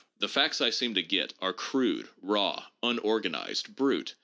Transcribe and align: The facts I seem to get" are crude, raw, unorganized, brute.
The 0.17 0.27
facts 0.27 0.61
I 0.61 0.71
seem 0.71 0.95
to 0.95 1.03
get" 1.03 1.35
are 1.43 1.53
crude, 1.53 2.09
raw, 2.23 2.65
unorganized, 2.81 3.75
brute. 3.75 4.15